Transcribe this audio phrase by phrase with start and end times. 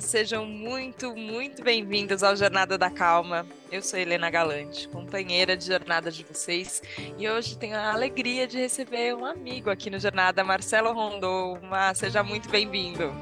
[0.00, 3.44] Sejam muito, muito bem-vindos ao Jornada da Calma.
[3.70, 6.82] Eu sou Helena Galante, companheira de jornada de vocês,
[7.18, 11.58] e hoje tenho a alegria de receber um amigo aqui no Jornada, Marcelo Rondô.
[11.62, 13.12] Mas seja muito bem-vindo.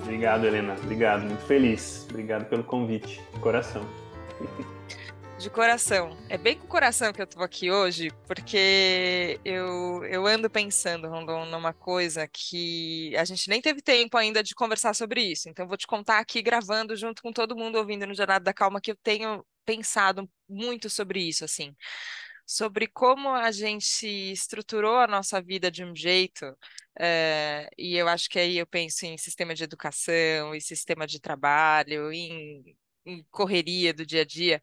[0.00, 0.76] Obrigado, Helena.
[0.82, 2.06] Obrigado, muito feliz.
[2.08, 3.86] Obrigado pelo convite, de coração.
[5.44, 6.16] De coração.
[6.30, 11.06] É bem com o coração que eu tô aqui hoje, porque eu, eu ando pensando,
[11.06, 15.50] Rondon, numa coisa que a gente nem teve tempo ainda de conversar sobre isso.
[15.50, 18.80] Então, vou te contar aqui, gravando junto com todo mundo ouvindo no Jornada da Calma,
[18.80, 21.76] que eu tenho pensado muito sobre isso, assim.
[22.46, 26.56] Sobre como a gente estruturou a nossa vida de um jeito,
[26.98, 31.20] é, e eu acho que aí eu penso em sistema de educação, em sistema de
[31.20, 32.64] trabalho, em
[33.06, 34.60] em correria do dia a dia,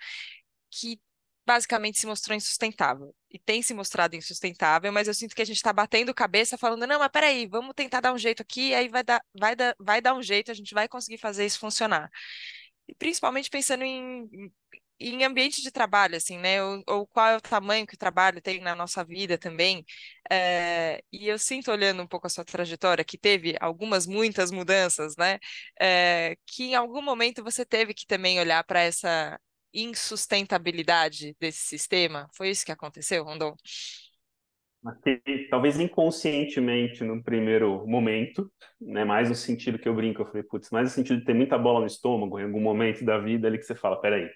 [0.72, 1.00] que
[1.46, 3.14] basicamente se mostrou insustentável.
[3.30, 6.88] E tem se mostrado insustentável, mas eu sinto que a gente está batendo cabeça falando,
[6.88, 10.02] não, mas peraí, vamos tentar dar um jeito aqui, aí vai dar, vai dar, vai
[10.02, 12.10] dar um jeito, a gente vai conseguir fazer isso funcionar.
[12.88, 14.30] E principalmente pensando em,
[15.00, 16.64] em ambiente de trabalho, assim, né?
[16.64, 19.86] Ou, ou, qual é o tamanho que o trabalho tem na nossa vida também.
[20.32, 25.16] É, e eu sinto, olhando um pouco a sua trajetória, que teve algumas, muitas mudanças,
[25.18, 25.40] né?
[25.80, 29.40] É, que em algum momento você teve que também olhar para essa
[29.74, 32.28] insustentabilidade desse sistema?
[32.34, 33.56] Foi isso que aconteceu, Rondon?
[35.50, 39.06] Talvez inconscientemente no primeiro momento, né?
[39.06, 41.58] Mais no sentido que eu brinco, eu falei, putz, mais no sentido de ter muita
[41.58, 44.28] bola no estômago em algum momento da vida ali que você fala, peraí,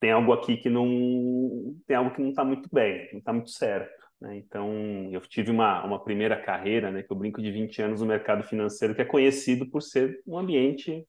[0.00, 3.50] tem algo aqui que não tem algo que não está muito bem, não está muito
[3.50, 4.00] certo.
[4.20, 4.38] Né?
[4.38, 8.06] Então, eu tive uma, uma primeira carreira, né, que eu brinco de 20 anos no
[8.06, 11.06] mercado financeiro, que é conhecido por ser um ambiente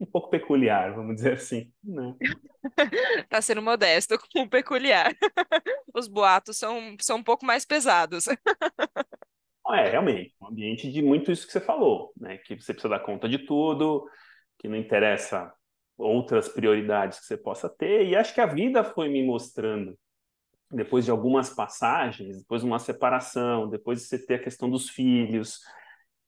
[0.00, 1.72] um pouco peculiar, vamos dizer assim.
[1.82, 2.14] Né?
[3.28, 5.14] tá sendo modesto com peculiar.
[5.94, 8.26] Os boatos são, são um pouco mais pesados.
[8.26, 12.38] é, realmente, um ambiente de muito isso que você falou, né?
[12.38, 14.08] Que você precisa dar conta de tudo,
[14.58, 15.52] que não interessa
[15.96, 18.06] outras prioridades que você possa ter.
[18.06, 19.96] E acho que a vida foi me mostrando,
[20.70, 24.90] depois de algumas passagens, depois de uma separação, depois de você ter a questão dos
[24.90, 25.60] filhos,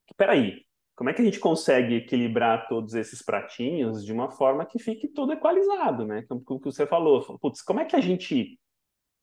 [0.06, 0.65] que, peraí,
[0.97, 5.07] como é que a gente consegue equilibrar todos esses pratinhos de uma forma que fique
[5.07, 6.25] tudo equalizado, né?
[6.27, 8.59] Como que você falou, putz, como é que a gente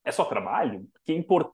[0.05, 0.87] é só trabalho?
[1.07, 1.51] É import...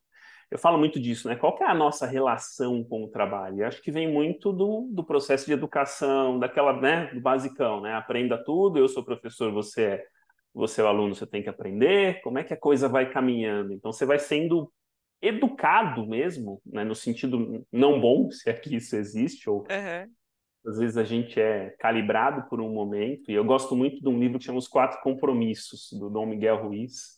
[0.52, 1.38] Eu falo muito disso, né?
[1.38, 3.62] Qual é a nossa relação com o trabalho?
[3.62, 7.94] Eu acho que vem muito do, do processo de educação, daquela, né, do basicão, né?
[7.94, 10.06] Aprenda tudo, eu sou professor, você é,
[10.54, 12.20] você é o aluno, você tem que aprender.
[12.22, 13.72] Como é que a coisa vai caminhando?
[13.72, 14.70] Então você vai sendo
[15.22, 20.12] educado mesmo, né, no sentido não bom, se é que isso existe, ou uhum.
[20.66, 24.20] às vezes a gente é calibrado por um momento, e eu gosto muito de um
[24.20, 27.18] livro que chama Os Quatro Compromissos, do Dom Miguel Ruiz,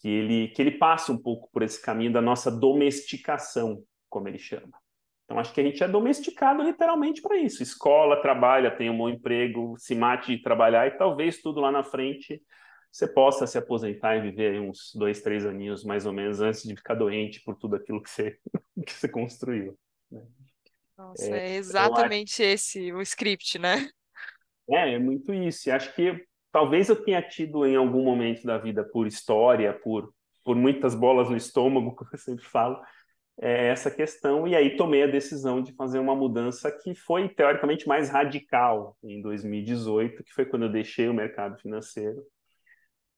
[0.00, 4.38] que ele, que ele passa um pouco por esse caminho da nossa domesticação, como ele
[4.38, 4.78] chama.
[5.24, 7.62] Então, acho que a gente é domesticado literalmente para isso.
[7.62, 11.82] Escola, trabalha, tem um bom emprego, se mate de trabalhar e talvez tudo lá na
[11.82, 12.42] frente
[12.94, 16.76] você possa se aposentar e viver uns dois, três aninhos mais ou menos antes de
[16.76, 18.38] ficar doente por tudo aquilo que você,
[18.86, 19.76] que você construiu.
[20.08, 20.22] Né?
[20.96, 22.52] Nossa, é, é exatamente acho...
[22.52, 23.88] esse o script, né?
[24.70, 25.68] É, é muito isso.
[25.68, 30.14] E acho que talvez eu tenha tido em algum momento da vida, por história, por,
[30.44, 32.80] por muitas bolas no estômago, como eu sempre falo,
[33.40, 34.46] é essa questão.
[34.46, 39.20] E aí tomei a decisão de fazer uma mudança que foi, teoricamente, mais radical em
[39.20, 42.24] 2018, que foi quando eu deixei o mercado financeiro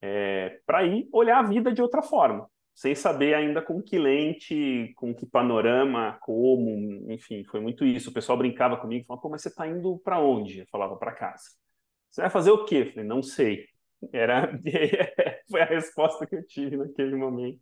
[0.00, 4.92] é, para ir olhar a vida de outra forma, sem saber ainda com que lente,
[4.96, 8.10] com que panorama, como, enfim, foi muito isso.
[8.10, 10.60] O pessoal brincava comigo, falava, pô, mas você está indo para onde?
[10.60, 11.44] Eu falava, para casa.
[12.10, 12.76] Você vai fazer o quê?
[12.76, 13.66] Eu falei, não sei.
[14.12, 14.50] Era,
[15.50, 17.60] foi a resposta que eu tive naquele momento.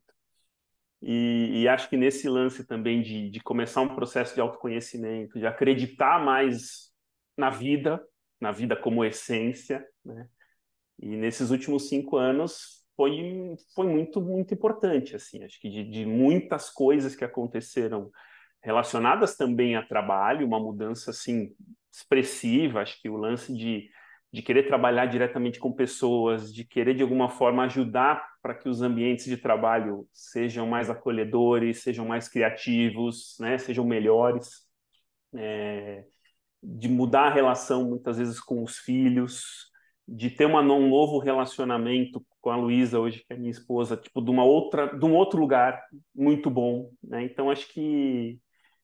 [1.01, 5.47] E, e, acho que nesse lance também de, de começar um processo de autoconhecimento, de
[5.47, 6.91] acreditar mais
[7.37, 8.03] na vida,
[8.41, 10.27] na vida como essência, né?
[10.99, 16.07] E nesses últimos cinco anos foi, foi muito, muito importante, assim, acho que de, de
[16.07, 18.11] muitas coisas que aconteceram
[18.63, 21.55] relacionadas também a trabalho, uma mudança, assim,
[21.93, 23.91] expressiva, acho que o lance de,
[24.33, 28.81] de querer trabalhar diretamente com pessoas, de querer de alguma forma ajudar para que os
[28.81, 34.67] ambientes de trabalho sejam mais acolhedores, sejam mais criativos, né, sejam melhores,
[35.37, 36.05] é,
[36.63, 39.71] de mudar a relação muitas vezes com os filhos,
[40.07, 44.21] de ter uma, um novo relacionamento com a Luísa hoje, que é minha esposa, tipo,
[44.21, 45.83] de uma outra, de um outro lugar
[46.15, 47.25] muito bom, né?
[47.25, 48.39] Então acho que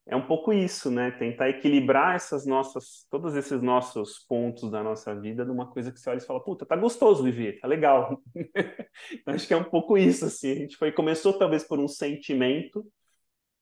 [0.06, 1.10] é um pouco isso, né?
[1.12, 6.10] Tentar equilibrar essas nossas, todos esses nossos pontos da nossa vida numa coisa que você
[6.10, 8.20] olha e fala, puta, tá gostoso viver, tá legal.
[9.12, 10.52] então, acho que é um pouco isso, assim.
[10.52, 12.84] A gente foi, começou talvez por um sentimento,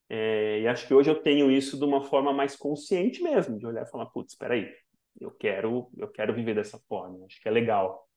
[0.09, 3.67] é, e acho que hoje eu tenho isso de uma forma mais consciente mesmo, de
[3.67, 4.73] olhar e falar, putz, espera aí,
[5.21, 7.25] eu quero, eu quero viver dessa forma.
[7.27, 8.09] Acho que é legal.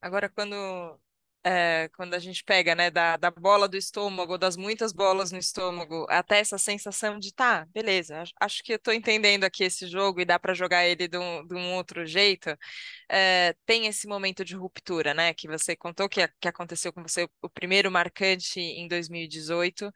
[0.00, 0.98] Agora, quando
[1.44, 5.38] é, quando a gente pega, né, da, da bola do estômago, das muitas bolas no
[5.38, 10.20] estômago, até essa sensação de, tá, beleza, acho, que eu tô entendendo aqui esse jogo
[10.20, 12.56] e dá para jogar ele de um, de um outro jeito,
[13.08, 17.28] é, tem esse momento de ruptura, né, que você contou que, que aconteceu com você,
[17.42, 19.92] o primeiro marcante em 2018,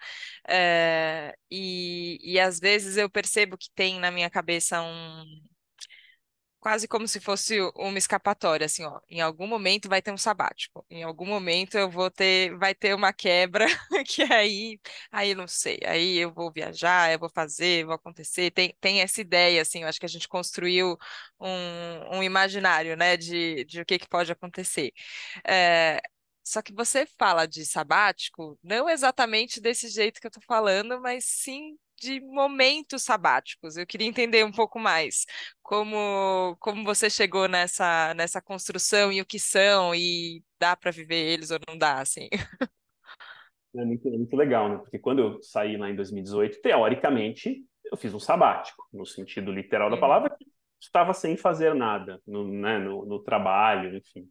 [0.49, 5.25] é, e, e às vezes eu percebo que tem na minha cabeça um
[6.63, 10.87] quase como se fosse uma escapatória, assim, ó, em algum momento vai ter um sabático,
[10.89, 13.67] em algum momento eu vou ter, vai ter uma quebra,
[14.07, 14.81] que aí,
[15.11, 19.21] aí não sei, aí eu vou viajar, eu vou fazer, vou acontecer, tem, tem essa
[19.21, 20.97] ideia, assim, eu acho que a gente construiu
[21.41, 24.93] um, um imaginário, né, de, de o que, que pode acontecer.
[25.47, 26.01] É,
[26.45, 31.25] só que você fala de sabático, não exatamente desse jeito que eu tô falando, mas
[31.27, 33.77] sim de momentos sabáticos.
[33.77, 35.25] Eu queria entender um pouco mais
[35.63, 41.33] como, como você chegou nessa, nessa construção e o que são, e dá para viver
[41.33, 42.29] eles ou não dá, assim.
[43.75, 44.77] É muito, é muito legal, né?
[44.77, 49.89] Porque quando eu saí lá em 2018, teoricamente, eu fiz um sabático, no sentido literal
[49.89, 50.37] da palavra,
[50.79, 54.29] estava sem fazer nada no, né, no, no trabalho, enfim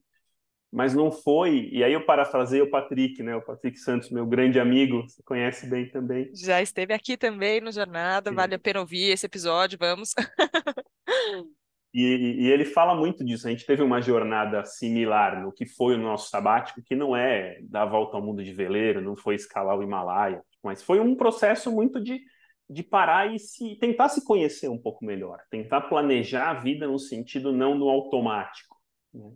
[0.71, 1.69] mas não foi.
[1.71, 3.35] E aí eu parafrasei o Patrick, né?
[3.35, 6.31] O Patrick Santos, meu grande amigo, você conhece bem também.
[6.33, 8.35] Já esteve aqui também no Jornada, Sim.
[8.35, 10.13] vale a pena ouvir esse episódio, vamos.
[11.93, 13.47] e, e, ele fala muito disso.
[13.47, 17.59] A gente teve uma jornada similar no que foi o nosso sabático, que não é
[17.63, 21.15] dar a volta ao mundo de veleiro, não foi escalar o Himalaia, mas foi um
[21.15, 22.21] processo muito de,
[22.69, 26.97] de parar e se tentar se conhecer um pouco melhor, tentar planejar a vida no
[26.97, 28.77] sentido não do automático.
[29.13, 29.31] Né?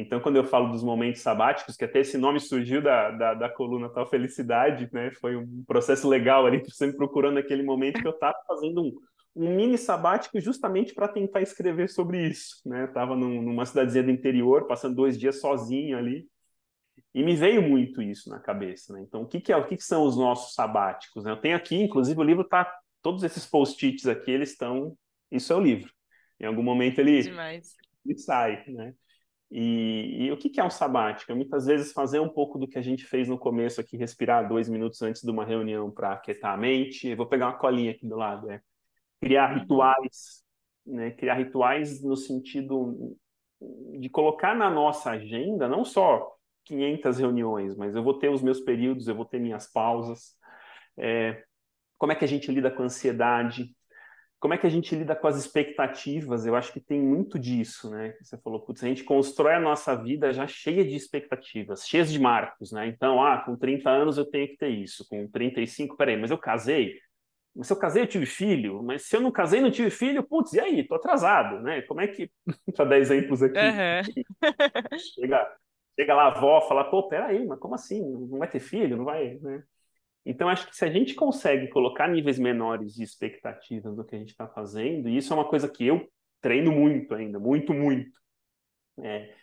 [0.00, 3.48] Então, quando eu falo dos momentos sabáticos, que até esse nome surgiu da, da, da
[3.48, 5.10] coluna Tal Felicidade, né?
[5.20, 8.96] Foi um processo legal ali, sempre procurando aquele momento que eu estava fazendo um,
[9.34, 12.84] um mini sabático justamente para tentar escrever sobre isso, né?
[12.84, 16.28] Estava num, numa cidadezinha do interior, passando dois dias sozinho ali,
[17.12, 19.02] e me veio muito isso na cabeça, né?
[19.02, 21.24] Então, o que, que é, o que, que são os nossos sabáticos?
[21.24, 21.32] Né?
[21.32, 22.72] Eu tenho aqui, inclusive, o livro tá,
[23.02, 24.96] todos esses post-its aqui, eles estão,
[25.28, 25.92] isso é o livro.
[26.38, 27.28] Em algum momento ele,
[28.06, 28.94] ele sai, né?
[29.50, 31.32] E, e, o que, que é um sabático?
[31.32, 34.46] É muitas vezes fazer um pouco do que a gente fez no começo aqui, respirar
[34.46, 37.08] dois minutos antes de uma reunião para aquietar a mente.
[37.08, 38.50] Eu vou pegar uma colinha aqui do lado.
[38.50, 38.60] É
[39.20, 39.60] criar uhum.
[39.60, 40.44] rituais,
[40.86, 41.10] né?
[41.12, 43.16] Criar rituais no sentido
[43.98, 48.60] de colocar na nossa agenda não só 500 reuniões, mas eu vou ter os meus
[48.60, 50.36] períodos, eu vou ter minhas pausas.
[50.96, 51.42] É,
[51.96, 53.74] como é que a gente lida com a ansiedade?
[54.40, 56.46] Como é que a gente lida com as expectativas?
[56.46, 58.14] Eu acho que tem muito disso, né?
[58.22, 62.18] Você falou, putz, a gente constrói a nossa vida já cheia de expectativas, cheia de
[62.18, 62.86] marcos, né?
[62.86, 66.38] Então, ah, com 30 anos eu tenho que ter isso, com 35, peraí, mas eu
[66.38, 66.94] casei?
[67.54, 70.22] Mas se eu casei, eu tive filho, mas se eu não casei, não tive filho,
[70.22, 70.86] putz, e aí?
[70.86, 71.82] Tô atrasado, né?
[71.82, 72.30] Como é que.
[72.76, 73.58] Para dar exemplos aqui.
[73.58, 75.00] Uhum.
[75.16, 75.56] chega,
[75.98, 78.00] chega lá a avó, fala, pô, peraí, mas como assim?
[78.00, 78.96] Não vai ter filho?
[78.96, 79.64] Não vai, né?
[80.24, 84.18] Então, acho que se a gente consegue colocar níveis menores de expectativas do que a
[84.18, 86.08] gente está fazendo, e isso é uma coisa que eu
[86.40, 88.18] treino muito ainda, muito, muito,
[89.00, 89.34] é,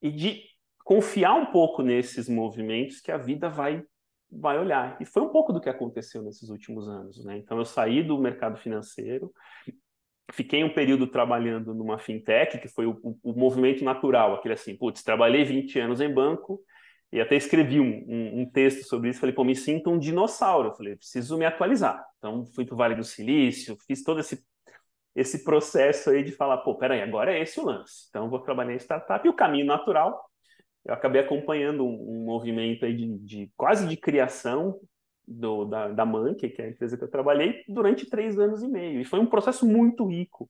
[0.00, 0.44] e de
[0.84, 3.84] confiar um pouco nesses movimentos que a vida vai
[4.30, 4.96] vai olhar.
[5.00, 7.24] E foi um pouco do que aconteceu nesses últimos anos.
[7.24, 7.38] Né?
[7.38, 9.32] Então, eu saí do mercado financeiro,
[10.32, 14.76] fiquei um período trabalhando numa fintech, que foi o, o, o movimento natural, aquele assim,
[14.76, 16.60] putz, trabalhei 20 anos em banco,
[17.12, 19.20] e até escrevi um, um, um, texto sobre isso.
[19.20, 20.74] Falei, pô, me sinto um dinossauro.
[20.76, 22.04] Falei, preciso me atualizar.
[22.18, 24.44] Então, fui para o Vale do Silício, fiz todo esse,
[25.14, 28.06] esse processo aí de falar, pô, peraí, agora é esse o lance.
[28.10, 29.26] Então, vou trabalhar em startup.
[29.26, 30.22] E o caminho natural,
[30.84, 34.78] eu acabei acompanhando um, um movimento aí de, de, quase de criação
[35.26, 36.06] do, da, da
[36.38, 39.00] que é a empresa que eu trabalhei, durante três anos e meio.
[39.00, 40.48] E foi um processo muito rico.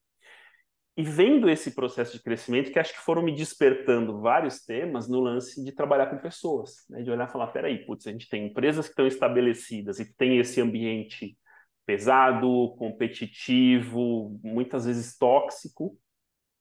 [0.98, 5.20] E vendo esse processo de crescimento, que acho que foram me despertando vários temas no
[5.20, 7.02] lance de trabalhar com pessoas, né?
[7.02, 10.40] de olhar e falar, peraí, putz, a gente tem empresas que estão estabelecidas e tem
[10.40, 11.38] esse ambiente
[11.86, 15.96] pesado, competitivo, muitas vezes tóxico,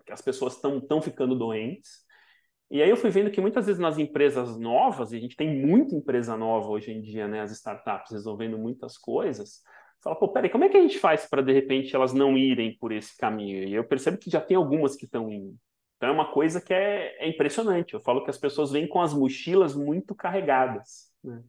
[0.06, 2.06] que as pessoas estão tão ficando doentes.
[2.70, 5.66] E aí eu fui vendo que muitas vezes nas empresas novas, e a gente tem
[5.66, 9.64] muita empresa nova hoje em dia, né, as startups resolvendo muitas coisas,
[10.02, 12.78] fala, pô, peraí, como é que a gente faz para de repente elas não irem
[12.78, 13.64] por esse caminho?
[13.64, 15.56] E eu percebo que já tem algumas que estão indo.
[15.98, 17.94] Então é uma coisa que é, é, impressionante.
[17.94, 21.12] Eu falo que as pessoas vêm com as mochilas muito carregadas.
[21.24, 21.42] Né?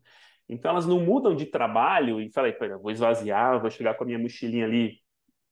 [0.48, 4.06] Então elas não mudam de trabalho e falei, pera, vou esvaziar, vou chegar com a
[4.06, 4.98] minha mochilinha ali,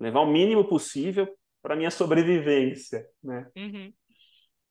[0.00, 1.28] levar o mínimo possível
[1.62, 3.50] para minha sobrevivência, né?
[3.56, 3.92] Uhum.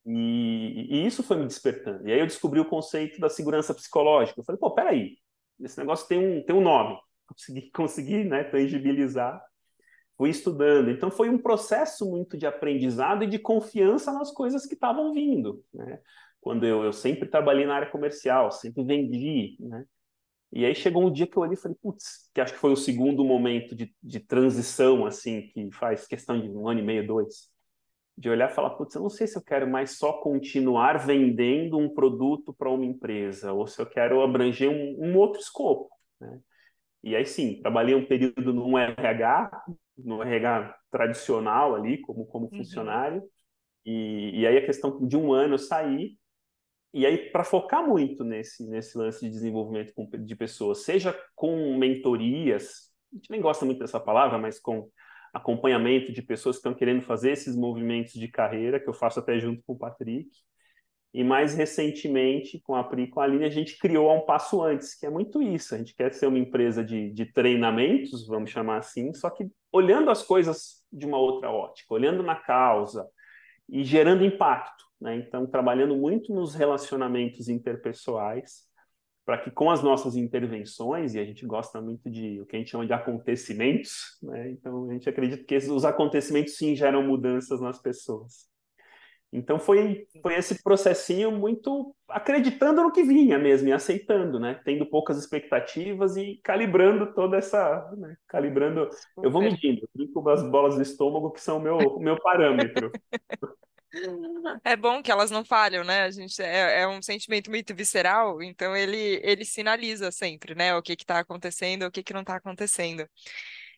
[0.08, 2.08] E, e, isso foi me despertando.
[2.08, 4.39] E aí eu descobri o conceito da segurança psicológica.
[4.39, 5.17] Eu falei, pô, peraí,
[5.60, 9.41] esse negócio tem um, tem um nome consegui, consegui né, tangibilizar.
[10.17, 10.89] fui estudando.
[10.89, 15.63] Então foi um processo muito de aprendizado e de confiança nas coisas que estavam vindo,
[15.74, 16.00] né?
[16.41, 19.84] Quando eu, eu sempre trabalhei na área comercial, sempre vendi, né?
[20.53, 22.72] E aí chegou um dia que eu olhei e falei, putz, que acho que foi
[22.72, 27.05] o segundo momento de, de transição, assim, que faz questão de um ano e meio,
[27.05, 27.50] dois,
[28.17, 31.77] de olhar e falar, putz, eu não sei se eu quero mais só continuar vendendo
[31.77, 35.89] um produto para uma empresa, ou se eu quero abranger um, um outro escopo,
[36.22, 36.39] né?
[37.06, 42.58] E aí sim, trabalhei um período no RH, no RH tradicional ali, como, como uhum.
[42.58, 43.22] funcionário,
[43.86, 46.18] e, e aí a questão de um ano eu saí,
[46.92, 52.92] e aí para focar muito nesse, nesse lance de desenvolvimento de pessoas, seja com mentorias,
[53.14, 54.90] a gente nem gosta muito dessa palavra, mas com
[55.32, 59.38] acompanhamento de pessoas que estão querendo fazer esses movimentos de carreira, que eu faço até
[59.38, 60.30] junto com o Patrick,
[61.15, 64.62] e mais recentemente, com a Pri e com a Aline, a gente criou um passo
[64.62, 65.74] antes, que é muito isso.
[65.74, 70.12] A gente quer ser uma empresa de, de treinamentos, vamos chamar assim, só que olhando
[70.12, 73.07] as coisas de uma outra ótica, olhando na causa
[73.69, 74.84] e gerando impacto.
[75.00, 75.15] Né?
[75.15, 78.63] Então, trabalhando muito nos relacionamentos interpessoais,
[79.25, 82.60] para que com as nossas intervenções, e a gente gosta muito de o que a
[82.60, 84.51] gente chama de acontecimentos, né?
[84.51, 88.53] então a gente acredita que os acontecimentos sim geram mudanças nas pessoas.
[89.36, 94.60] Então foi, foi esse processinho muito acreditando no que vinha mesmo e aceitando, né?
[94.63, 98.15] Tendo poucas expectativas e calibrando toda essa, né?
[98.27, 98.89] calibrando.
[99.22, 102.92] Eu vou medindo, brinco as bolas do estômago que são o meu, o meu parâmetro.
[104.65, 106.04] É bom que elas não falham, né?
[106.04, 110.75] A gente é, é, um sentimento muito visceral, então ele ele sinaliza sempre, né?
[110.75, 113.08] O que está acontecendo, o que, que não está acontecendo.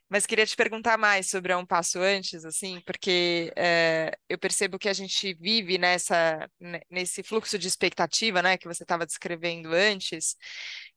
[0.09, 4.87] Mas queria te perguntar mais sobre um passo antes, assim, porque é, eu percebo que
[4.87, 6.49] a gente vive nessa,
[6.89, 10.37] nesse fluxo de expectativa, né, que você estava descrevendo antes,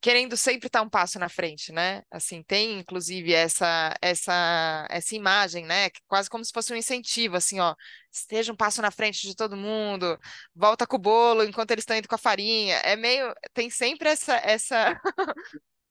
[0.00, 2.02] querendo sempre estar um passo na frente, né?
[2.08, 7.58] Assim, tem inclusive essa essa essa imagem, né, quase como se fosse um incentivo, assim,
[7.58, 7.74] ó,
[8.12, 10.18] esteja um passo na frente de todo mundo,
[10.54, 12.76] volta com o bolo enquanto eles estão indo com a farinha.
[12.84, 15.00] É meio, tem sempre essa essa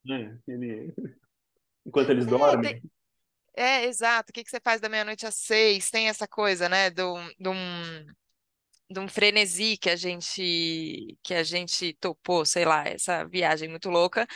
[0.10, 0.94] é, ele...
[1.86, 2.82] enquanto eles é, dormem.
[2.82, 2.99] Tem
[3.60, 4.32] é, exato.
[4.32, 5.90] O que que você faz da meia-noite às seis?
[5.92, 11.94] Tem essa coisa, né, de um, de um, frenesi que a gente que a gente
[12.00, 14.28] topou, sei lá, essa viagem muito louca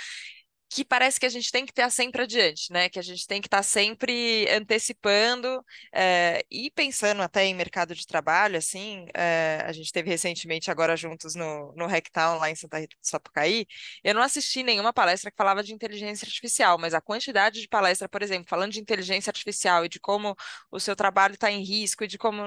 [0.74, 2.89] que parece que a gente tem que estar sempre adiante, né?
[2.89, 5.63] Que a gente tem que estar sempre antecipando
[5.94, 9.06] é, e pensando até em mercado de trabalho, assim.
[9.13, 13.08] É, a gente teve recentemente agora juntos no, no Hacktown lá em Santa Rita do
[13.08, 13.68] Sapucaí.
[14.03, 18.10] Eu não assisti nenhuma palestra que falava de inteligência artificial, mas a quantidade de palestra,
[18.10, 20.36] por exemplo, falando de inteligência artificial e de como
[20.72, 22.42] o seu trabalho está em risco e de como,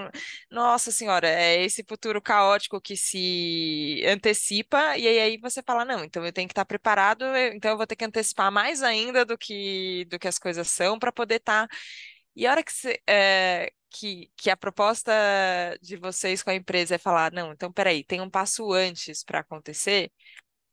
[0.51, 6.27] nossa senhora, é esse futuro caótico que se antecipa e aí você fala, não, então
[6.27, 10.07] eu tenho que estar preparado, então eu vou ter que antecipar mais ainda do que,
[10.07, 11.69] do que as coisas são para poder estar.
[11.69, 11.77] Tá...
[12.35, 15.13] E a hora que, cê, é, que, que a proposta
[15.83, 19.41] de vocês com a empresa é falar, não, então peraí, tem um passo antes para
[19.41, 20.13] acontecer,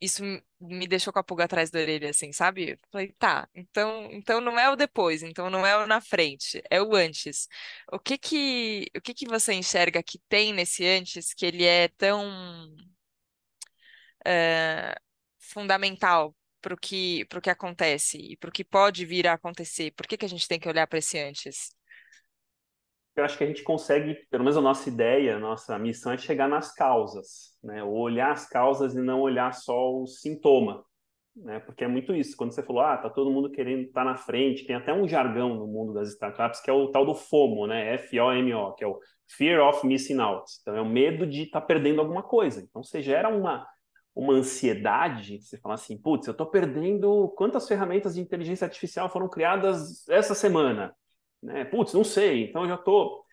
[0.01, 0.23] isso
[0.59, 2.77] me deixou com a pulga atrás da orelha, assim, sabe?
[2.91, 6.81] Falei, tá, então, então não é o depois, então não é o na frente, é
[6.81, 7.47] o antes.
[7.91, 11.87] O que que, o que que você enxerga que tem nesse antes que ele é
[11.89, 12.75] tão
[14.25, 14.95] é,
[15.39, 19.91] fundamental para o que, que acontece e para o que pode vir a acontecer?
[19.91, 21.75] Por que, que a gente tem que olhar para esse antes?
[23.15, 26.17] Eu acho que a gente consegue, pelo menos a nossa ideia, a nossa missão é
[26.17, 27.83] chegar nas causas, né?
[27.83, 30.83] olhar as causas e não olhar só o sintoma,
[31.35, 31.59] né?
[31.59, 32.35] Porque é muito isso.
[32.35, 35.07] Quando você falou, ah, tá todo mundo querendo estar tá na frente, tem até um
[35.07, 37.93] jargão no mundo das startups que é o tal do FOMO, né?
[37.95, 40.51] F-O-M-O, que é o Fear of Missing Out.
[40.61, 42.61] Então é o medo de estar tá perdendo alguma coisa.
[42.61, 43.67] Então você gera uma
[44.15, 49.27] uma ansiedade, você fala assim, putz, eu estou perdendo quantas ferramentas de inteligência artificial foram
[49.27, 50.95] criadas essa semana?
[51.41, 51.65] Né?
[51.65, 53.23] Putz, não sei, então eu já estou...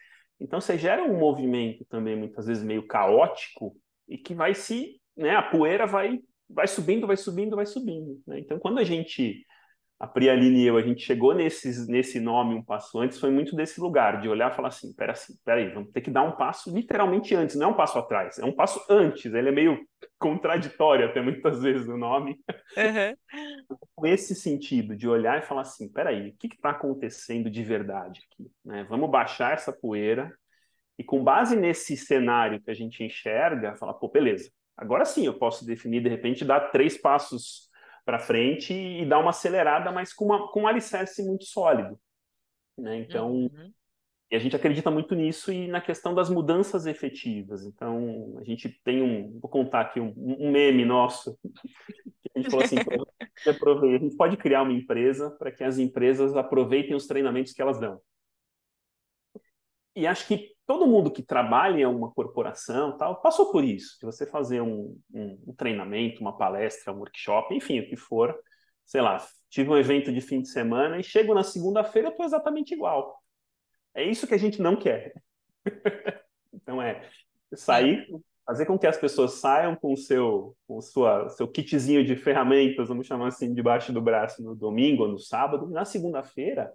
[0.41, 3.77] Então você gera um movimento também, muitas vezes, meio caótico
[4.09, 5.01] e que vai se...
[5.17, 6.19] Né, a poeira vai,
[6.49, 8.19] vai subindo, vai subindo, vai subindo.
[8.27, 8.39] Né?
[8.39, 9.45] Então quando a gente
[10.01, 13.55] a Prialine e eu, a gente chegou nesses, nesse nome um passo antes, foi muito
[13.55, 16.23] desse lugar, de olhar e falar assim, pera, assim, pera aí, vamos ter que dar
[16.23, 19.53] um passo literalmente antes, não é um passo atrás, é um passo antes, ele é
[19.53, 19.79] meio
[20.19, 22.41] contraditório até muitas vezes o nome.
[22.79, 23.79] Uhum.
[23.95, 27.63] Com esse sentido, de olhar e falar assim, pera aí, o que está acontecendo de
[27.63, 28.51] verdade aqui?
[28.65, 28.87] Né?
[28.89, 30.33] Vamos baixar essa poeira
[30.99, 35.35] e com base nesse cenário que a gente enxerga, falar, pô, beleza, agora sim eu
[35.35, 37.70] posso definir, de repente, dar três passos
[38.05, 41.99] para frente e dar uma acelerada, mas com, uma, com um alicerce muito sólido.
[42.77, 42.99] Né?
[42.99, 43.73] Então, uhum.
[44.31, 47.65] e a gente acredita muito nisso e na questão das mudanças efetivas.
[47.65, 51.39] Então, a gente tem um, vou contar aqui um, um meme nosso,
[52.35, 52.77] a gente falou assim,
[53.97, 57.79] a gente pode criar uma empresa para que as empresas aproveitem os treinamentos que elas
[57.79, 58.01] dão.
[59.95, 63.99] e acho que todo mundo que trabalha em uma corporação tal passou por isso.
[63.99, 68.39] De você fazer um, um, um treinamento, uma palestra, um workshop, enfim, o que for.
[68.87, 69.17] Sei lá,
[69.49, 73.21] tive um evento de fim de semana e chego na segunda-feira eu estou exatamente igual.
[73.93, 75.13] É isso que a gente não quer.
[76.55, 77.03] então é
[77.53, 78.07] sair,
[78.47, 82.87] fazer com que as pessoas saiam com o seu, com sua, seu kitzinho de ferramentas,
[82.87, 86.73] vamos chamar assim, debaixo do braço no domingo ou no sábado, e na segunda-feira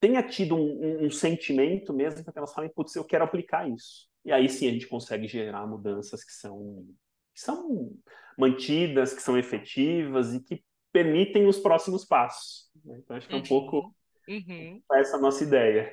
[0.00, 3.68] tenha tido um, um, um sentimento mesmo para que elas falem, putz, eu quero aplicar
[3.68, 4.08] isso.
[4.24, 6.86] E aí sim a gente consegue gerar mudanças que são,
[7.34, 7.92] que são
[8.36, 12.70] mantidas, que são efetivas e que permitem os próximos passos.
[12.84, 12.98] Né?
[12.98, 13.46] Então acho que é um uhum.
[13.46, 13.94] pouco
[14.28, 14.82] uhum.
[14.92, 15.90] essa a nossa ideia.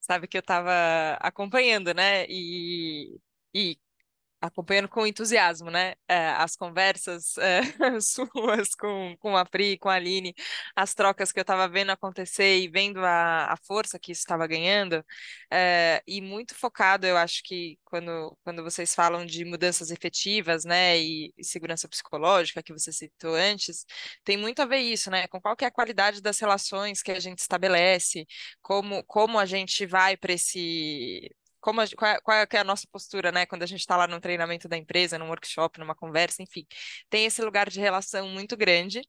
[0.00, 0.72] Sabe que eu estava
[1.20, 2.26] acompanhando, né?
[2.28, 3.20] E,
[3.54, 3.78] e
[4.40, 5.94] acompanhando com entusiasmo, né?
[6.08, 7.60] É, as conversas é,
[8.00, 10.34] suas com, com a Pri, com a Aline,
[10.74, 14.46] as trocas que eu estava vendo acontecer e vendo a, a força que isso estava
[14.46, 15.04] ganhando,
[15.50, 20.98] é, e muito focado, eu acho que quando, quando vocês falam de mudanças efetivas, né,
[20.98, 23.84] e, e segurança psicológica que você citou antes,
[24.24, 25.26] tem muito a ver isso, né?
[25.28, 28.26] Com qual que é a qualidade das relações que a gente estabelece,
[28.62, 32.64] como, como a gente vai para esse como a, qual, é, qual é, é a
[32.64, 33.46] nossa postura, né?
[33.46, 36.66] Quando a gente está lá no treinamento da empresa, num workshop, numa conversa, enfim,
[37.08, 39.02] tem esse lugar de relação muito grande.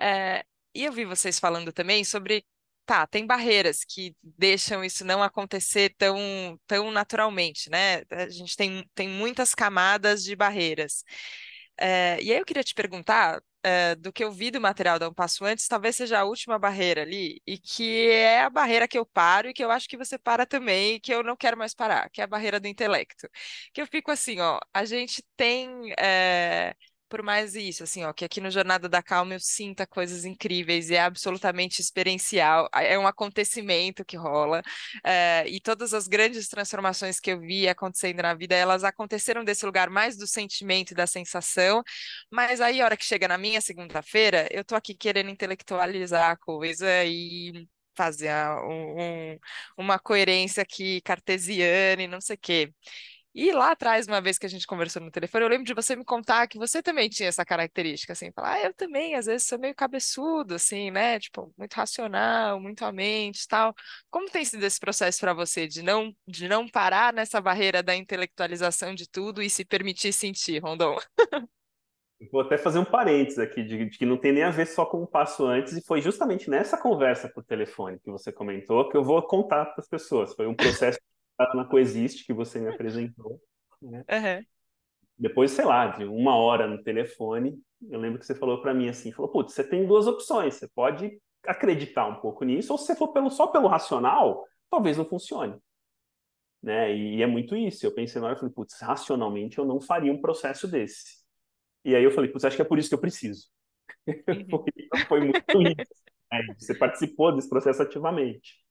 [0.00, 2.44] É, e eu vi vocês falando também sobre,
[2.84, 8.02] tá, tem barreiras que deixam isso não acontecer tão, tão naturalmente, né?
[8.10, 11.02] A gente tem, tem muitas camadas de barreiras.
[11.78, 15.08] É, e aí eu queria te perguntar, uh, do que eu vi do material da
[15.08, 18.98] Um Passo Antes, talvez seja a última barreira ali, e que é a barreira que
[18.98, 21.56] eu paro e que eu acho que você para também, e que eu não quero
[21.56, 23.28] mais parar, que é a barreira do intelecto.
[23.72, 25.68] Que eu fico assim, ó, a gente tem.
[25.92, 26.74] Uh,
[27.08, 30.90] por mais isso, assim, ó, que aqui no Jornada da Calma eu sinta coisas incríveis
[30.90, 34.62] e é absolutamente experiencial, é um acontecimento que rola,
[35.04, 39.64] é, e todas as grandes transformações que eu vi acontecendo na vida, elas aconteceram desse
[39.66, 41.82] lugar mais do sentimento e da sensação,
[42.30, 46.36] mas aí, a hora que chega na minha segunda-feira, eu tô aqui querendo intelectualizar a
[46.36, 48.30] coisa e fazer
[48.68, 49.38] um, um,
[49.78, 52.72] uma coerência aqui cartesiana e não sei o quê.
[53.38, 55.94] E lá atrás, uma vez que a gente conversou no telefone, eu lembro de você
[55.94, 59.46] me contar que você também tinha essa característica, assim, falar, ah, eu também, às vezes,
[59.46, 61.20] sou meio cabeçudo, assim, né?
[61.20, 63.74] Tipo, muito racional, muito à mente tal.
[64.10, 67.94] Como tem sido esse processo para você de não, de não parar nessa barreira da
[67.94, 70.96] intelectualização de tudo e se permitir sentir, Rondon?
[72.32, 74.86] Vou até fazer um parênteses aqui, de, de, que não tem nem a ver só
[74.86, 78.96] com o passo antes, e foi justamente nessa conversa por telefone que você comentou que
[78.96, 80.32] eu vou contar para as pessoas.
[80.32, 80.98] Foi um processo
[81.54, 83.40] na Coexiste que você me apresentou.
[83.80, 84.04] Né?
[84.10, 84.44] Uhum.
[85.18, 87.58] Depois, sei lá, de uma hora no telefone,
[87.90, 90.68] eu lembro que você falou para mim assim, falou, putz, você tem duas opções, você
[90.68, 95.04] pode acreditar um pouco nisso, ou se você for pelo, só pelo racional, talvez não
[95.04, 95.56] funcione.
[96.62, 96.94] Né?
[96.94, 97.86] E é muito isso.
[97.86, 101.24] Eu pensei na hora, eu falei, putz, racionalmente eu não faria um processo desse.
[101.84, 103.48] E aí eu falei, putz, acho que é por isso que eu preciso.
[104.08, 104.46] Uhum.
[104.48, 106.04] foi, foi, muito isso.
[106.32, 106.54] Né?
[106.58, 108.65] Você participou desse processo ativamente.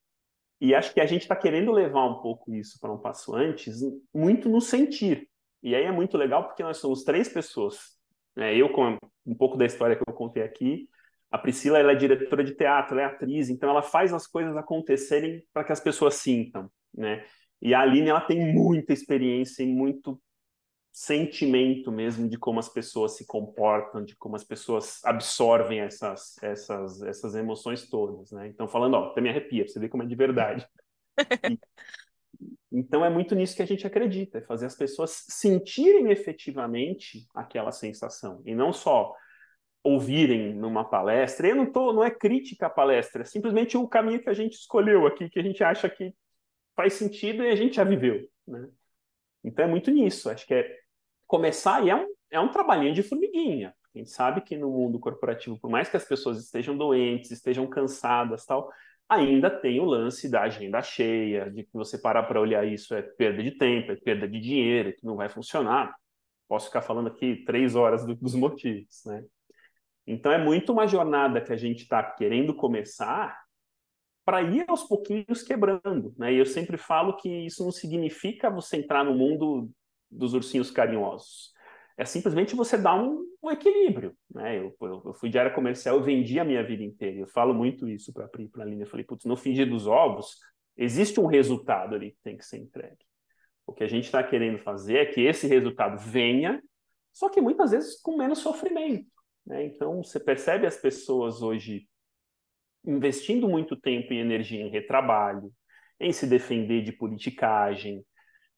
[0.65, 3.81] E acho que a gente está querendo levar um pouco isso para um passo antes,
[4.11, 5.29] muito no sentir.
[5.61, 7.77] E aí é muito legal porque nós somos três pessoas.
[8.35, 8.55] Né?
[8.55, 8.97] Eu, com
[9.27, 10.89] um pouco da história que eu contei aqui,
[11.29, 14.57] a Priscila ela é diretora de teatro, ela é atriz, então ela faz as coisas
[14.57, 16.67] acontecerem para que as pessoas sintam.
[16.91, 17.23] Né?
[17.61, 20.19] E a Aline ela tem muita experiência e muito
[20.95, 27.01] sentimento mesmo de como as pessoas se comportam, de como as pessoas absorvem essas, essas,
[27.01, 28.47] essas emoções todas, né?
[28.47, 30.65] Então, falando, ó, até me arrepia, você vê como é de verdade.
[32.37, 37.25] E, então, é muito nisso que a gente acredita, é fazer as pessoas sentirem efetivamente
[37.33, 39.13] aquela sensação, e não só
[39.81, 41.47] ouvirem numa palestra.
[41.47, 44.53] Eu não tô, não é crítica à palestra, é simplesmente o caminho que a gente
[44.55, 46.13] escolheu aqui, que a gente acha que
[46.75, 48.67] faz sentido e a gente já viveu, né?
[49.41, 50.84] Então é muito nisso, acho que é
[51.27, 53.73] começar, e é um, é um trabalhinho de formiguinha.
[53.93, 57.65] A gente sabe que no mundo corporativo, por mais que as pessoas estejam doentes, estejam
[57.67, 58.69] cansadas tal,
[59.07, 63.01] ainda tem o lance da agenda cheia, de que você parar para olhar isso é
[63.01, 65.95] perda de tempo, é perda de dinheiro, que não vai funcionar.
[66.47, 69.23] Posso ficar falando aqui três horas do, dos motivos, né?
[70.07, 73.35] Então é muito uma jornada que a gente está querendo começar
[74.23, 76.33] para ir aos pouquinhos quebrando, né?
[76.33, 79.69] E eu sempre falo que isso não significa você entrar no mundo
[80.09, 81.53] dos ursinhos carinhosos.
[81.97, 84.15] É simplesmente você dar um, um equilíbrio.
[84.33, 84.59] Né?
[84.59, 87.17] Eu, eu, eu, fui de área comercial, eu vendi a minha vida inteira.
[87.17, 88.83] Eu falo muito isso para a linha.
[88.83, 90.37] Eu falei, putz, no fingir dos ovos,
[90.75, 93.05] existe um resultado ali que tem que ser entregue.
[93.65, 96.61] O que a gente está querendo fazer é que esse resultado venha,
[97.11, 99.09] só que muitas vezes com menos sofrimento.
[99.45, 99.65] Né?
[99.65, 101.87] Então, você percebe as pessoas hoje
[102.85, 105.51] investindo muito tempo e energia em retrabalho,
[105.99, 108.05] em se defender de politicagem,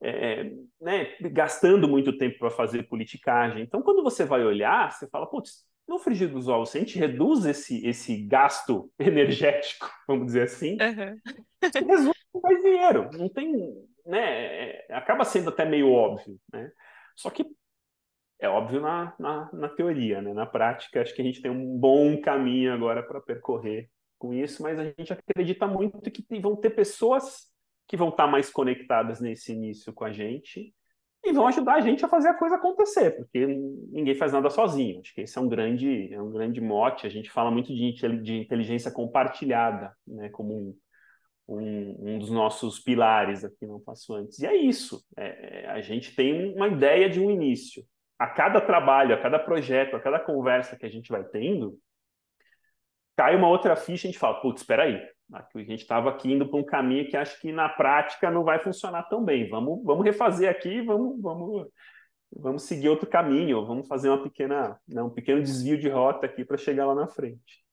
[0.01, 3.63] é, né, gastando muito tempo para fazer politicagem.
[3.63, 6.99] Então, quando você vai olhar, você fala, putz, no frigir dos ovos, se a gente
[6.99, 11.87] reduz esse, esse gasto energético, vamos dizer assim, uhum.
[11.87, 13.09] resulta em mais dinheiro.
[13.13, 13.73] Não tem,
[14.05, 16.71] né, é, acaba sendo até meio óbvio, né?
[17.15, 17.45] Só que
[18.39, 20.33] é óbvio na, na, na teoria, né?
[20.33, 24.61] Na prática, acho que a gente tem um bom caminho agora para percorrer com isso,
[24.61, 27.51] mas a gente acredita muito que vão ter pessoas
[27.87, 30.73] que vão estar mais conectadas nesse início com a gente
[31.23, 34.99] e vão ajudar a gente a fazer a coisa acontecer, porque ninguém faz nada sozinho.
[35.01, 37.05] Acho que esse é um grande, é um grande mote.
[37.05, 40.77] A gente fala muito de, de inteligência compartilhada, né, como um,
[41.47, 44.39] um, um, dos nossos pilares aqui no Passo Antes.
[44.39, 45.03] E é isso.
[45.17, 47.83] É, é, a gente tem uma ideia de um início.
[48.19, 51.77] A cada trabalho, a cada projeto, a cada conversa que a gente vai tendo,
[53.15, 55.01] cai uma outra ficha e a gente fala, putz, espera aí,
[55.33, 58.59] a gente estava aqui indo para um caminho que acho que na prática não vai
[58.59, 59.49] funcionar tão bem.
[59.49, 61.67] Vamos, vamos refazer aqui, vamos, vamos,
[62.31, 66.45] vamos seguir outro caminho, vamos fazer uma pequena, né, um pequeno desvio de rota aqui
[66.45, 67.65] para chegar lá na frente.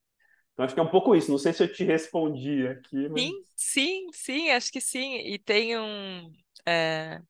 [0.53, 1.31] Então acho que é um pouco isso.
[1.31, 3.09] Não sei se eu te respondi aqui.
[3.09, 3.23] Mas...
[3.23, 5.17] Sim, sim, sim, acho que sim.
[5.17, 6.33] E tem um.
[6.67, 7.21] É...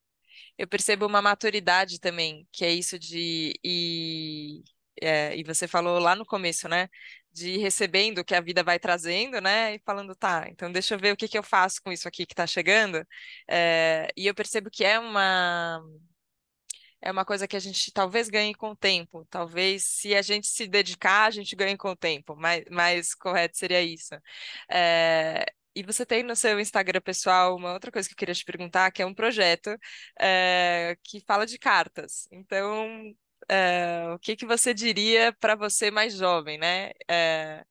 [0.57, 3.55] Eu percebo uma maturidade também, que é isso de.
[3.65, 4.63] E,
[5.01, 6.89] é, e você falou lá no começo, né?
[7.35, 9.75] De ir recebendo o que a vida vai trazendo, né?
[9.75, 12.25] E falando, tá, então deixa eu ver o que, que eu faço com isso aqui
[12.27, 13.05] que está chegando.
[13.49, 15.83] É, e eu percebo que é uma
[17.01, 19.27] é uma coisa que a gente talvez ganhe com o tempo.
[19.31, 22.35] Talvez, se a gente se dedicar, a gente ganhe com o tempo.
[22.37, 24.15] Mais, mais correto seria isso.
[24.71, 25.45] É,
[25.75, 28.91] e você tem no seu Instagram pessoal uma outra coisa que eu queria te perguntar,
[28.93, 29.77] que é um projeto
[30.19, 32.27] é, que fala de cartas.
[32.33, 33.15] Então,
[33.49, 36.93] é, o que que você diria para você mais jovem, né?
[37.09, 37.65] É,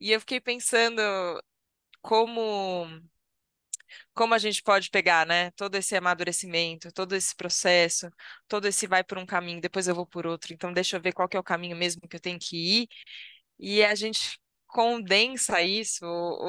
[0.00, 1.00] e eu fiquei pensando
[2.02, 2.86] como
[4.14, 8.08] como a gente pode pegar, né, todo esse amadurecimento, todo esse processo,
[8.48, 11.12] todo esse vai por um caminho, depois eu vou por outro, então deixa eu ver
[11.12, 12.88] qual é o caminho mesmo que eu tenho que ir,
[13.58, 16.42] e a gente condensa isso ou,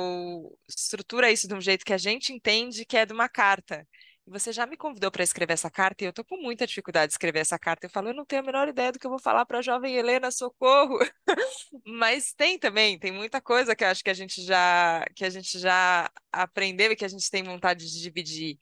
[0.44, 3.88] ou estrutura isso de um jeito que a gente entende que é de uma carta.
[4.30, 7.14] Você já me convidou para escrever essa carta e eu estou com muita dificuldade de
[7.14, 7.86] escrever essa carta.
[7.86, 9.62] Eu falo, eu não tenho a menor ideia do que eu vou falar para a
[9.62, 11.00] jovem Helena, socorro.
[11.86, 15.30] Mas tem também, tem muita coisa que eu acho que a gente já que a
[15.30, 18.58] gente já aprendeu e que a gente tem vontade de dividir.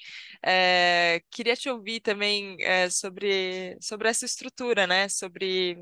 [0.45, 5.10] É, queria te ouvir também é, sobre sobre essa estrutura, né?
[5.10, 5.78] Sobre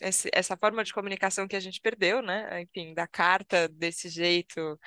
[0.00, 2.62] esse, essa forma de comunicação que a gente perdeu, né?
[2.62, 4.78] Enfim, da carta desse jeito.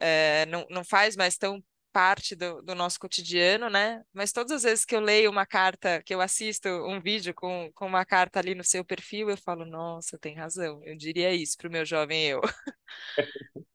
[0.00, 1.62] É, não, não faz mais tão
[1.98, 4.04] parte do, do, nosso cotidiano, né?
[4.14, 7.72] Mas todas as vezes que eu leio uma carta, que eu assisto um vídeo com,
[7.74, 11.58] com uma carta ali no seu perfil, eu falo, nossa, tem razão, eu diria isso
[11.58, 12.40] para o meu jovem eu.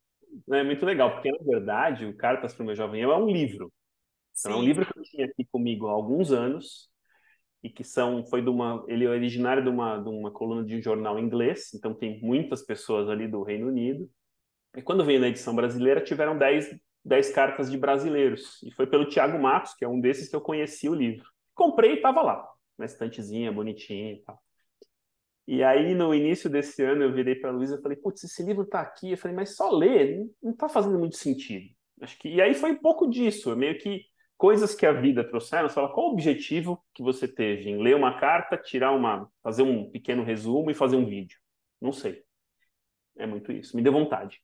[0.51, 3.27] É muito legal, porque na verdade o Cartas para o meu jovem eu é um
[3.27, 3.71] livro.
[4.37, 6.89] Então, é um livro que eu tinha aqui comigo há alguns anos
[7.61, 10.75] e que são foi de uma ele é originário de uma de uma coluna de
[10.75, 14.09] um jornal inglês, então tem muitas pessoas ali do Reino Unido.
[14.75, 16.71] E quando veio na edição brasileira tiveram 10
[17.05, 18.61] 10 cartas de brasileiros.
[18.63, 21.25] E foi pelo Tiago Matos, que é um desses que eu conheci o livro.
[21.53, 24.39] Comprei e estava lá, uma estantezinha bonitinha e tal.
[25.45, 28.41] E aí, no início desse ano, eu virei para a Luísa e falei, putz, esse
[28.43, 29.11] livro está aqui.
[29.11, 31.65] Eu falei, mas só ler não está fazendo muito sentido.
[32.01, 32.29] Acho que...
[32.29, 34.05] E aí foi um pouco disso, meio que
[34.37, 35.67] coisas que a vida trouxeram.
[35.67, 39.63] Você fala, qual o objetivo que você teve em ler uma carta, tirar uma, fazer
[39.63, 41.37] um pequeno resumo e fazer um vídeo?
[41.81, 42.23] Não sei.
[43.17, 43.75] É muito isso.
[43.75, 44.41] Me deu vontade.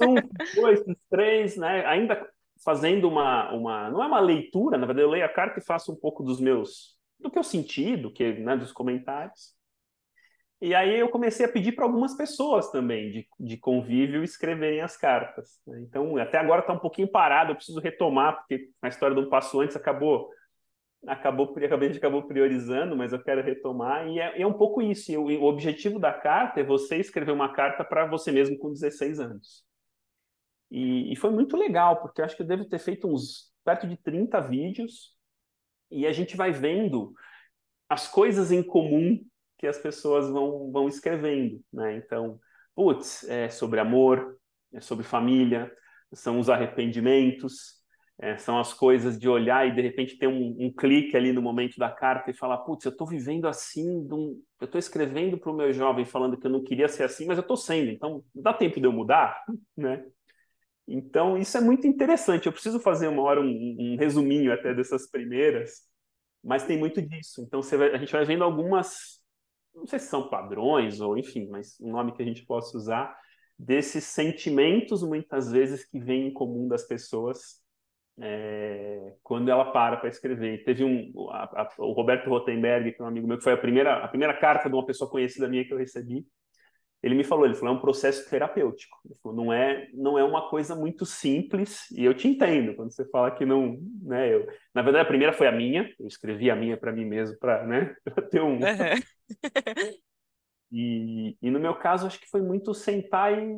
[0.00, 0.14] Um,
[0.60, 1.84] dois, três, né?
[1.86, 2.26] Ainda
[2.64, 3.90] fazendo uma, uma.
[3.90, 6.40] Não é uma leitura, na verdade, eu leio a carta e faço um pouco dos
[6.40, 6.96] meus.
[7.18, 9.54] do que eu senti, do que, né, dos comentários.
[10.60, 14.96] E aí eu comecei a pedir para algumas pessoas também de, de convívio escreverem as
[14.96, 15.60] cartas.
[15.66, 15.80] Né?
[15.82, 19.60] Então, até agora está um pouquinho parado, eu preciso retomar, porque a história do passo
[19.60, 20.30] antes acabou
[21.06, 25.12] acabou a gente acabou priorizando, mas eu quero retomar e é, é um pouco isso.
[25.18, 29.20] o, o objetivo da carta é você escrever uma carta para você mesmo com 16
[29.20, 29.64] anos.
[30.70, 33.86] E, e, foi muito legal, porque eu acho que eu devo ter feito uns perto
[33.86, 35.14] de 30 vídeos
[35.90, 37.14] e a gente vai vendo
[37.88, 39.24] as coisas em comum
[39.58, 41.96] que as pessoas vão, vão escrevendo, né?
[41.96, 42.40] Então,
[42.74, 44.38] putz, é sobre amor,
[44.72, 45.72] é sobre família,
[46.12, 47.73] são os arrependimentos,
[48.20, 51.42] é, são as coisas de olhar e de repente ter um, um clique ali no
[51.42, 54.06] momento da carta e falar, putz, eu estou vivendo assim,
[54.60, 57.38] eu estou escrevendo para o meu jovem falando que eu não queria ser assim, mas
[57.38, 59.42] eu estou sendo, então dá tempo de eu mudar,
[59.76, 60.04] né?
[60.86, 62.44] Então, isso é muito interessante.
[62.44, 65.80] Eu preciso fazer uma hora um, um resuminho até dessas primeiras,
[66.42, 67.40] mas tem muito disso.
[67.40, 69.18] Então, vai, a gente vai vendo algumas,
[69.74, 73.16] não sei se são padrões ou enfim, mas um nome que a gente possa usar,
[73.58, 77.63] desses sentimentos, muitas vezes, que vêm em comum das pessoas
[78.20, 80.64] é, quando ela para para escrever.
[80.64, 83.58] Teve um, a, a, o Roberto Rotenberg, que é um amigo meu, que foi a
[83.58, 86.24] primeira, a primeira carta de uma pessoa conhecida minha que eu recebi.
[87.02, 88.96] Ele me falou, ele falou, é um processo terapêutico.
[89.04, 92.90] Ele falou, não é, não é uma coisa muito simples, e eu te entendo quando
[92.92, 96.50] você fala que não, né, eu, na verdade a primeira foi a minha, eu escrevi
[96.50, 97.94] a minha para mim mesmo, para, né,
[98.30, 98.54] ter um...
[98.54, 98.60] Uhum.
[100.72, 103.54] e, e no meu caso, acho que foi muito sentar e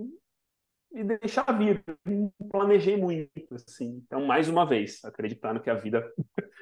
[0.92, 1.82] e deixar vir.
[2.04, 4.02] Não planejei muito, assim.
[4.06, 6.04] Então, mais uma vez, acreditar no que a vida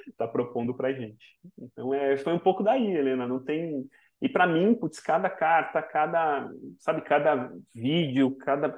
[0.08, 1.38] está propondo para gente.
[1.58, 3.26] Então, é, foi um pouco daí, Helena.
[3.26, 3.88] Não tem.
[4.20, 8.74] E para mim, putz, cada carta, cada, sabe, cada vídeo, cada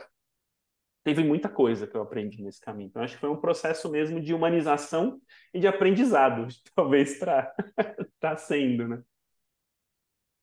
[1.07, 2.89] teve muita coisa que eu aprendi nesse caminho.
[2.89, 5.21] Então, acho que foi um processo mesmo de humanização
[5.55, 7.55] e de aprendizado, talvez para
[8.19, 9.03] tá sendo, né?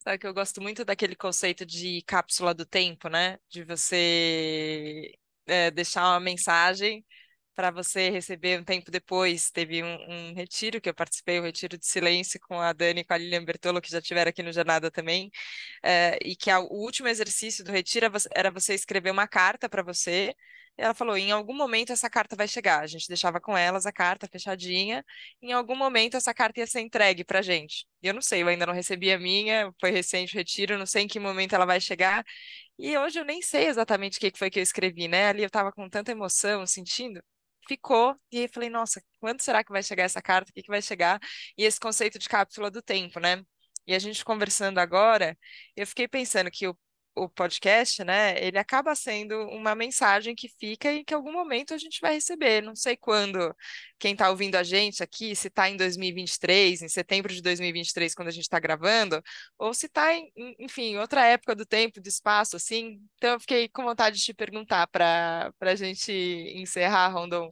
[0.03, 3.39] Sabe que eu gosto muito daquele conceito de cápsula do tempo, né?
[3.49, 5.13] De você
[5.47, 7.05] é, deixar uma mensagem
[7.55, 9.49] para você receber um tempo depois.
[9.51, 13.05] Teve um, um, retiro que eu participei, um retiro de silêncio com a Dani e
[13.05, 15.31] com a Lilian Bertolo, que já estiveram aqui no Jornada também,
[15.83, 19.83] é, e que a, o último exercício do retiro era você escrever uma carta para
[19.83, 20.35] você
[20.77, 22.81] ela falou: em algum momento essa carta vai chegar.
[22.81, 25.05] A gente deixava com elas a carta fechadinha.
[25.41, 27.85] Em algum momento essa carta ia ser entregue para gente.
[28.01, 31.03] Eu não sei, eu ainda não recebi a minha, foi recente o retiro, não sei
[31.03, 32.23] em que momento ela vai chegar.
[32.77, 35.27] E hoje eu nem sei exatamente o que foi que eu escrevi, né?
[35.29, 37.21] Ali eu estava com tanta emoção, sentindo.
[37.67, 40.51] Ficou, e aí falei, nossa, quando será que vai chegar essa carta?
[40.51, 41.19] O que, que vai chegar?
[41.57, 43.41] E esse conceito de cápsula do tempo, né?
[43.87, 45.37] E a gente conversando agora,
[45.75, 46.77] eu fiquei pensando que o
[47.15, 51.73] o podcast, né, ele acaba sendo uma mensagem que fica e que em algum momento
[51.73, 52.61] a gente vai receber.
[52.61, 53.55] Não sei quando,
[53.99, 58.27] quem está ouvindo a gente aqui, se está em 2023, em setembro de 2023, quando
[58.29, 59.21] a gente está gravando,
[59.57, 62.99] ou se está em, enfim, outra época do tempo, do espaço, assim.
[63.17, 67.49] Então, eu fiquei com vontade de te perguntar para a gente encerrar, Rondon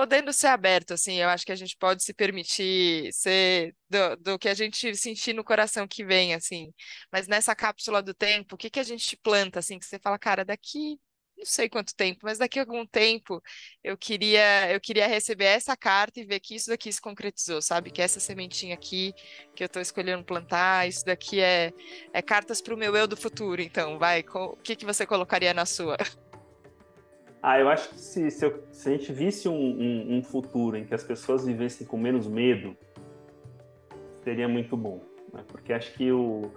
[0.00, 4.38] podendo ser aberto, assim, eu acho que a gente pode se permitir ser do, do
[4.38, 6.72] que a gente sentir no coração que vem, assim.
[7.12, 10.18] Mas nessa cápsula do tempo, o que que a gente planta, assim, que você fala,
[10.18, 10.98] cara, daqui
[11.36, 13.42] não sei quanto tempo, mas daqui a algum tempo
[13.84, 17.90] eu queria eu queria receber essa carta e ver que isso daqui se concretizou, sabe?
[17.90, 19.12] Que essa sementinha aqui
[19.54, 21.72] que eu estou escolhendo plantar, isso daqui é,
[22.12, 23.60] é cartas para o meu eu do futuro.
[23.60, 25.96] Então, vai, o que, que você colocaria na sua?
[27.42, 30.76] Ah, eu acho que se, se, eu, se a gente visse um, um, um, futuro
[30.76, 32.76] em que as pessoas vivessem com menos medo,
[34.22, 35.00] seria muito bom.
[35.32, 35.42] Né?
[35.48, 36.50] Porque acho que o,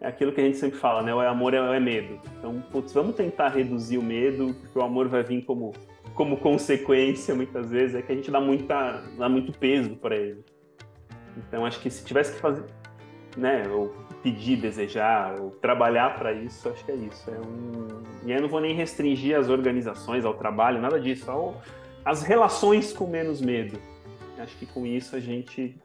[0.00, 1.12] é aquilo que a gente sempre fala, né?
[1.12, 2.20] O amor é, é medo.
[2.38, 5.72] Então, putz, vamos tentar reduzir o medo, porque o amor vai vir como,
[6.14, 10.44] como consequência, muitas vezes, é que a gente dá, muita, dá muito peso para ele.
[11.36, 12.64] Então, acho que se tivesse que fazer,
[13.38, 13.66] né?
[13.68, 17.30] Ou pedir, desejar, ou trabalhar para isso, acho que é isso.
[17.30, 18.02] É um...
[18.24, 21.54] E aí eu não vou nem restringir as organizações ao trabalho, nada disso, só
[22.04, 23.80] as relações com menos medo.
[24.38, 25.76] Acho que com isso a gente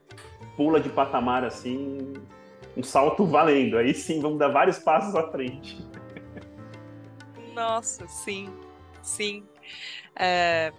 [0.56, 2.14] pula de patamar assim,
[2.76, 3.78] um salto valendo.
[3.78, 5.86] Aí sim, vamos dar vários passos à frente.
[7.54, 8.50] Nossa, sim,
[9.02, 9.44] sim.
[10.16, 10.72] É...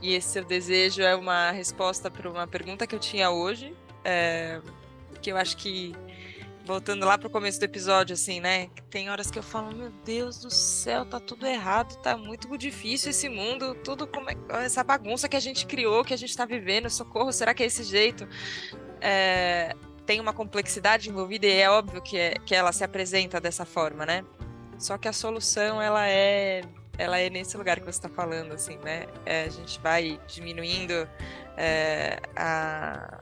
[0.00, 3.74] E esse seu desejo é uma resposta para uma pergunta que eu tinha hoje,
[4.04, 4.60] é...
[5.22, 5.94] que eu acho que
[6.66, 8.68] voltando lá pro começo do episódio, assim, né?
[8.90, 13.10] Tem horas que eu falo, meu Deus do céu, tá tudo errado, tá muito difícil
[13.10, 16.44] esse mundo, tudo como é, essa bagunça que a gente criou, que a gente tá
[16.44, 18.28] vivendo, socorro, será que é esse jeito?
[19.00, 19.74] É,
[20.04, 24.04] tem uma complexidade envolvida e é óbvio que, é, que ela se apresenta dessa forma,
[24.04, 24.24] né?
[24.76, 26.62] Só que a solução, ela é
[26.98, 29.06] ela é nesse lugar que você está falando, assim, né?
[29.24, 31.08] É, a gente vai diminuindo
[31.56, 33.20] é, a,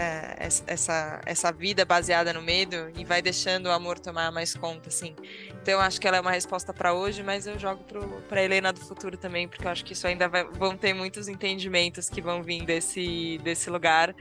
[0.00, 4.88] é, essa, essa vida baseada no medo e vai deixando o amor tomar mais conta,
[4.88, 5.14] assim.
[5.60, 7.84] Então acho que ela é uma resposta para hoje, mas eu jogo
[8.26, 11.28] para Helena do futuro também, porque eu acho que isso ainda vai, vão ter muitos
[11.28, 14.14] entendimentos que vão vir desse, desse lugar.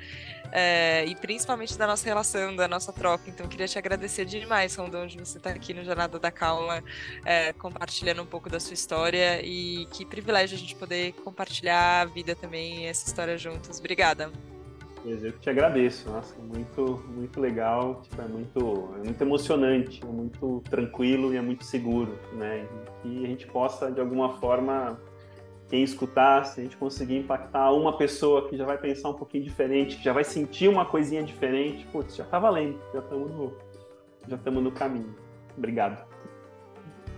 [0.51, 3.25] É, e principalmente da nossa relação, da nossa troca.
[3.27, 6.83] Então, queria te agradecer demais, Rondon, de você estar aqui no Jornada da Calma,
[7.23, 9.45] é, compartilhando um pouco da sua história.
[9.45, 13.77] E que privilégio a gente poder compartilhar a vida também, essa história juntos.
[13.77, 14.31] Obrigada.
[15.05, 20.62] Eu te agradeço, nossa, muito, muito legal, tipo, é, muito, é muito emocionante, é muito
[20.69, 22.67] tranquilo e é muito seguro, né?
[23.05, 24.99] E que a gente possa, de alguma forma,
[25.69, 29.43] quem escutar, se a gente conseguir impactar uma pessoa que já vai pensar um pouquinho
[29.43, 33.57] diferente, que já vai sentir uma coisinha diferente, putz, já tá valendo, já estamos no,
[34.27, 35.15] já estamos no caminho.
[35.57, 36.05] Obrigado.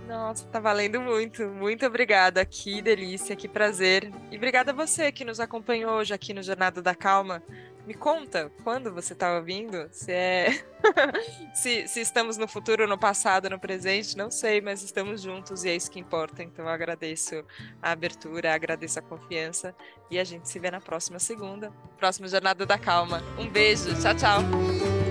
[0.06, 1.46] Nossa, tá valendo muito.
[1.48, 2.44] Muito obrigada.
[2.44, 4.12] Que delícia, que prazer.
[4.30, 7.42] E obrigada a você que nos acompanhou hoje aqui no Jornada da Calma.
[7.86, 10.64] Me conta quando você estava vindo, se é
[11.54, 15.68] se, se estamos no futuro, no passado, no presente, não sei, mas estamos juntos e
[15.68, 16.42] é isso que importa.
[16.42, 17.44] Então agradeço
[17.80, 19.74] a abertura, agradeço a confiança
[20.10, 23.22] e a gente se vê na próxima segunda, próxima Jornada da Calma.
[23.38, 25.01] Um beijo, tchau, tchau.